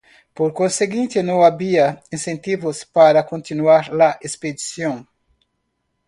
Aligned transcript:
Por 0.33 0.51
consiguiente, 0.51 1.21
no 1.21 1.45
había 1.45 2.01
incentivos 2.09 2.83
para 2.87 3.23
continuar 3.23 3.93
la 3.93 4.17
expedición. 4.19 5.07